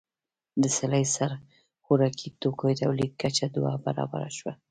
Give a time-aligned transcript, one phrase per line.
[0.61, 1.31] د سړي سر
[1.83, 4.53] خوراکي توکو تولید کچه دوه برابره شوه.